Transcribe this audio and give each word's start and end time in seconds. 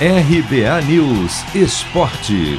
RBA 0.00 0.82
News 0.88 1.54
Esporte. 1.54 2.58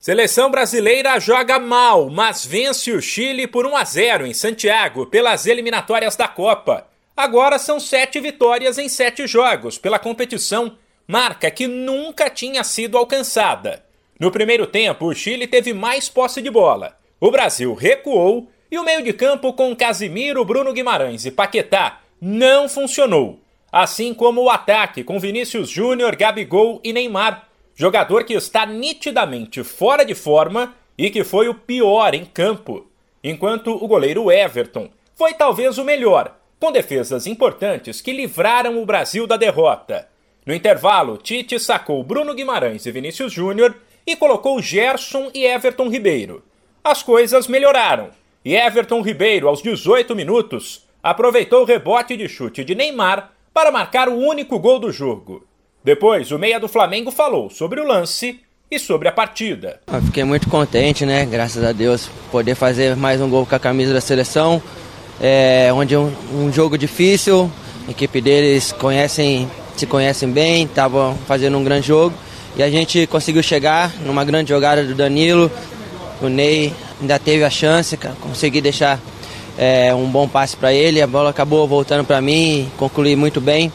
Seleção 0.00 0.50
brasileira 0.50 1.20
joga 1.20 1.60
mal, 1.60 2.10
mas 2.10 2.44
vence 2.44 2.90
o 2.90 3.00
Chile 3.00 3.46
por 3.46 3.64
1 3.64 3.76
a 3.76 3.84
0 3.84 4.26
em 4.26 4.34
Santiago 4.34 5.06
pelas 5.06 5.46
eliminatórias 5.46 6.16
da 6.16 6.26
Copa. 6.26 6.88
Agora 7.16 7.60
são 7.60 7.78
sete 7.78 8.18
vitórias 8.18 8.76
em 8.76 8.88
sete 8.88 9.24
jogos 9.24 9.78
pela 9.78 10.00
competição, 10.00 10.76
marca 11.06 11.48
que 11.48 11.68
nunca 11.68 12.28
tinha 12.28 12.64
sido 12.64 12.98
alcançada. 12.98 13.84
No 14.18 14.32
primeiro 14.32 14.66
tempo, 14.66 15.06
o 15.06 15.14
Chile 15.14 15.46
teve 15.46 15.72
mais 15.72 16.08
posse 16.08 16.42
de 16.42 16.50
bola. 16.50 16.98
O 17.20 17.30
Brasil 17.30 17.72
recuou 17.72 18.50
e 18.68 18.76
o 18.76 18.84
meio 18.84 19.04
de 19.04 19.12
campo 19.12 19.52
com 19.52 19.76
Casimiro, 19.76 20.44
Bruno 20.44 20.72
Guimarães 20.72 21.24
e 21.24 21.30
Paquetá 21.30 22.00
não 22.20 22.68
funcionou 22.68 23.38
assim 23.72 24.12
como 24.12 24.42
o 24.42 24.50
ataque 24.50 25.04
com 25.04 25.20
Vinícius 25.20 25.68
Júnior, 25.68 26.16
Gabigol 26.16 26.80
e 26.82 26.92
Neymar, 26.92 27.48
jogador 27.74 28.24
que 28.24 28.34
está 28.34 28.66
nitidamente 28.66 29.62
fora 29.62 30.04
de 30.04 30.14
forma 30.14 30.74
e 30.96 31.10
que 31.10 31.24
foi 31.24 31.48
o 31.48 31.54
pior 31.54 32.14
em 32.14 32.24
campo, 32.24 32.86
enquanto 33.22 33.72
o 33.72 33.86
goleiro 33.86 34.30
Everton 34.30 34.90
foi 35.14 35.34
talvez 35.34 35.78
o 35.78 35.84
melhor, 35.84 36.36
com 36.58 36.72
defesas 36.72 37.26
importantes 37.26 38.00
que 38.00 38.12
livraram 38.12 38.82
o 38.82 38.86
Brasil 38.86 39.26
da 39.26 39.36
derrota. 39.36 40.08
No 40.44 40.54
intervalo, 40.54 41.16
Tite 41.16 41.58
sacou 41.58 42.02
Bruno 42.02 42.34
Guimarães 42.34 42.84
e 42.86 42.90
Vinícius 42.90 43.32
Júnior 43.32 43.76
e 44.06 44.16
colocou 44.16 44.60
Gerson 44.60 45.30
e 45.32 45.44
Everton 45.44 45.88
Ribeiro. 45.88 46.42
As 46.82 47.02
coisas 47.02 47.46
melhoraram 47.46 48.10
e 48.44 48.56
Everton 48.56 49.02
Ribeiro, 49.02 49.48
aos 49.48 49.62
18 49.62 50.16
minutos, 50.16 50.86
aproveitou 51.02 51.62
o 51.62 51.66
rebote 51.66 52.16
de 52.16 52.28
chute 52.28 52.64
de 52.64 52.74
Neymar 52.74 53.32
para 53.60 53.70
marcar 53.70 54.08
o 54.08 54.16
único 54.16 54.58
gol 54.58 54.78
do 54.78 54.90
jogo. 54.90 55.44
Depois, 55.84 56.32
o 56.32 56.38
meia 56.38 56.58
do 56.58 56.66
Flamengo 56.66 57.10
falou 57.10 57.50
sobre 57.50 57.78
o 57.78 57.86
lance 57.86 58.40
e 58.70 58.78
sobre 58.78 59.06
a 59.06 59.12
partida. 59.12 59.80
Eu 59.92 60.00
fiquei 60.00 60.24
muito 60.24 60.48
contente, 60.48 61.04
né? 61.04 61.26
Graças 61.26 61.62
a 61.62 61.70
Deus, 61.70 62.08
poder 62.32 62.54
fazer 62.54 62.96
mais 62.96 63.20
um 63.20 63.28
gol 63.28 63.44
com 63.44 63.54
a 63.54 63.58
camisa 63.58 63.92
da 63.92 64.00
seleção. 64.00 64.62
É, 65.20 65.70
onde 65.74 65.94
é 65.94 65.98
um, 65.98 66.10
um 66.32 66.50
jogo 66.50 66.78
difícil, 66.78 67.52
a 67.86 67.90
equipe 67.90 68.22
deles 68.22 68.72
conhecem, 68.72 69.46
se 69.76 69.86
conhecem 69.86 70.30
bem, 70.30 70.64
estavam 70.64 71.14
fazendo 71.26 71.58
um 71.58 71.62
grande 71.62 71.88
jogo. 71.88 72.16
E 72.56 72.62
a 72.62 72.70
gente 72.70 73.06
conseguiu 73.08 73.42
chegar 73.42 73.92
numa 74.06 74.24
grande 74.24 74.48
jogada 74.48 74.82
do 74.82 74.94
Danilo. 74.94 75.52
O 76.22 76.28
Ney 76.28 76.72
ainda 76.98 77.18
teve 77.18 77.44
a 77.44 77.50
chance, 77.50 77.94
consegui 78.22 78.62
deixar 78.62 78.98
é, 79.62 79.94
um 79.94 80.06
bom 80.06 80.26
passe 80.26 80.56
para 80.56 80.72
ele, 80.72 81.02
a 81.02 81.06
bola 81.06 81.28
acabou 81.28 81.68
voltando 81.68 82.02
para 82.02 82.18
mim, 82.18 82.72
concluí 82.78 83.14
muito 83.14 83.42
bem. 83.42 83.70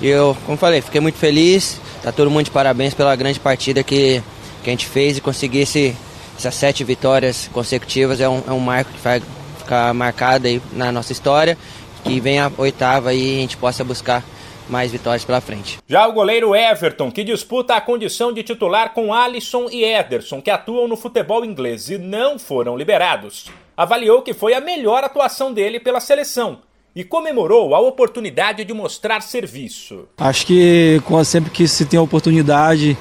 E 0.00 0.08
eu, 0.08 0.34
como 0.46 0.56
falei, 0.56 0.80
fiquei 0.80 0.98
muito 0.98 1.18
feliz. 1.18 1.78
Tá 2.02 2.10
todo 2.10 2.30
mundo 2.30 2.46
de 2.46 2.50
parabéns 2.50 2.94
pela 2.94 3.14
grande 3.14 3.38
partida 3.38 3.82
que, 3.82 4.22
que 4.64 4.70
a 4.70 4.72
gente 4.72 4.86
fez 4.86 5.18
e 5.18 5.20
conseguir 5.20 5.60
esse, 5.60 5.94
essas 6.38 6.54
sete 6.54 6.82
vitórias 6.84 7.50
consecutivas 7.52 8.18
é 8.18 8.26
um, 8.26 8.42
é 8.48 8.50
um 8.50 8.60
marco 8.60 8.90
que 8.90 8.98
vai 9.00 9.20
ficar 9.58 9.92
marcado 9.92 10.46
aí 10.46 10.62
na 10.72 10.90
nossa 10.90 11.12
história. 11.12 11.58
Que 12.02 12.18
vem 12.18 12.40
a 12.40 12.50
oitava 12.56 13.12
e 13.12 13.36
a 13.36 13.40
gente 13.42 13.58
possa 13.58 13.84
buscar 13.84 14.24
mais 14.70 14.90
vitórias 14.90 15.24
pela 15.24 15.42
frente. 15.42 15.78
Já 15.86 16.06
o 16.06 16.12
goleiro 16.12 16.54
Everton, 16.54 17.10
que 17.10 17.22
disputa 17.22 17.74
a 17.74 17.80
condição 17.80 18.32
de 18.32 18.42
titular 18.42 18.94
com 18.94 19.12
Alisson 19.12 19.68
e 19.70 19.84
Ederson, 19.84 20.40
que 20.40 20.50
atuam 20.50 20.88
no 20.88 20.96
futebol 20.96 21.44
inglês 21.44 21.90
e 21.90 21.98
não 21.98 22.38
foram 22.38 22.76
liberados, 22.76 23.50
avaliou 23.76 24.22
que 24.22 24.32
foi 24.32 24.54
a 24.54 24.60
melhor 24.60 25.04
atuação 25.04 25.52
dele 25.52 25.78
pela 25.78 26.00
seleção 26.00 26.60
e 26.94 27.04
comemorou 27.04 27.74
a 27.74 27.80
oportunidade 27.80 28.64
de 28.64 28.72
mostrar 28.72 29.20
serviço. 29.20 30.08
Acho 30.16 30.46
que 30.46 31.00
sempre 31.24 31.50
que 31.50 31.68
se 31.68 31.84
tem 31.84 31.98
a 31.98 32.02
oportunidade 32.02 32.96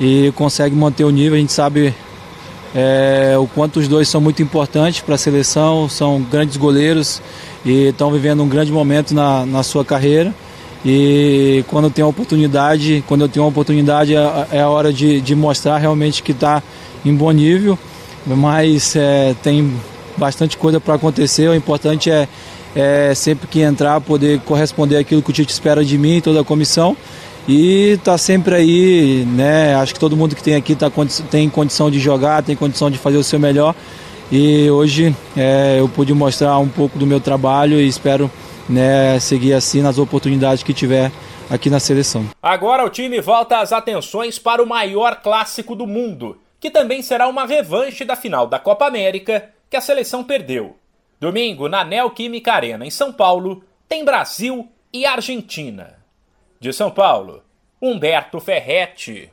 e 0.00 0.32
consegue 0.34 0.74
manter 0.74 1.04
o 1.04 1.10
nível, 1.10 1.36
a 1.36 1.40
gente 1.40 1.52
sabe 1.52 1.94
é, 2.74 3.36
o 3.38 3.46
quanto 3.46 3.78
os 3.78 3.88
dois 3.88 4.08
são 4.08 4.20
muito 4.20 4.42
importantes 4.42 5.00
para 5.00 5.16
a 5.16 5.18
seleção, 5.18 5.88
são 5.88 6.22
grandes 6.22 6.56
goleiros 6.56 7.20
e 7.64 7.88
estão 7.88 8.10
vivendo 8.10 8.42
um 8.42 8.48
grande 8.48 8.72
momento 8.72 9.14
na, 9.14 9.44
na 9.44 9.62
sua 9.62 9.84
carreira. 9.84 10.34
E 10.84 11.64
quando 11.68 11.90
tem 11.90 12.04
a 12.04 12.06
oportunidade, 12.06 13.04
quando 13.06 13.22
eu 13.22 13.28
tenho 13.28 13.44
a 13.44 13.48
oportunidade, 13.48 14.14
é, 14.14 14.46
é 14.52 14.60
a 14.60 14.68
hora 14.68 14.92
de, 14.92 15.20
de 15.20 15.34
mostrar 15.34 15.78
realmente 15.78 16.22
que 16.22 16.32
está 16.32 16.62
em 17.04 17.14
bom 17.14 17.30
nível. 17.32 17.78
Mas 18.26 18.96
é, 18.96 19.34
tem 19.42 19.72
bastante 20.16 20.56
coisa 20.56 20.80
para 20.80 20.94
acontecer. 20.94 21.48
O 21.48 21.54
importante 21.54 22.10
é, 22.10 22.28
é, 22.74 23.14
sempre 23.14 23.46
que 23.46 23.60
entrar 23.60 24.00
poder 24.00 24.40
corresponder 24.40 24.96
aquilo 24.96 25.22
que 25.22 25.30
o 25.30 25.32
Tite 25.32 25.52
espera 25.52 25.84
de 25.84 25.96
mim 25.96 26.16
e 26.16 26.20
toda 26.20 26.40
a 26.40 26.44
comissão. 26.44 26.96
E 27.48 27.98
tá 28.02 28.18
sempre 28.18 28.56
aí, 28.56 29.24
né? 29.24 29.76
Acho 29.76 29.94
que 29.94 30.00
todo 30.00 30.16
mundo 30.16 30.34
que 30.34 30.42
tem 30.42 30.56
aqui 30.56 30.74
tá, 30.74 30.90
tem 31.30 31.48
condição 31.48 31.90
de 31.90 32.00
jogar, 32.00 32.42
tem 32.42 32.56
condição 32.56 32.90
de 32.90 32.98
fazer 32.98 33.16
o 33.18 33.24
seu 33.24 33.38
melhor. 33.38 33.74
E 34.30 34.68
hoje 34.68 35.14
é, 35.36 35.76
eu 35.78 35.88
pude 35.88 36.12
mostrar 36.12 36.58
um 36.58 36.68
pouco 36.68 36.98
do 36.98 37.06
meu 37.06 37.20
trabalho 37.20 37.80
e 37.80 37.86
espero 37.86 38.28
né, 38.68 39.18
seguir 39.20 39.52
assim 39.52 39.80
nas 39.80 39.98
oportunidades 39.98 40.64
que 40.64 40.74
tiver 40.74 41.12
aqui 41.48 41.70
na 41.70 41.78
seleção. 41.78 42.26
Agora 42.42 42.84
o 42.84 42.90
time 42.90 43.20
volta 43.20 43.58
as 43.58 43.72
atenções 43.72 44.38
para 44.38 44.60
o 44.60 44.66
maior 44.66 45.22
clássico 45.22 45.76
do 45.76 45.86
mundo, 45.86 46.38
que 46.58 46.70
também 46.70 47.02
será 47.02 47.28
uma 47.28 47.46
revanche 47.46 48.04
da 48.04 48.16
final 48.16 48.48
da 48.48 48.58
Copa 48.58 48.86
América 48.86 49.44
que 49.68 49.76
a 49.76 49.80
seleção 49.80 50.24
perdeu. 50.24 50.78
Domingo, 51.18 51.68
na 51.68 51.84
Neoquímica 51.84 52.52
Arena, 52.52 52.84
em 52.84 52.90
São 52.90 53.12
Paulo, 53.12 53.64
tem 53.88 54.04
Brasil 54.04 54.70
e 54.92 55.06
Argentina. 55.06 55.98
De 56.60 56.72
São 56.72 56.90
Paulo, 56.90 57.42
Humberto 57.80 58.40
Ferretti. 58.40 59.30